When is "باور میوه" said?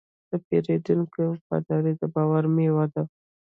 2.13-2.85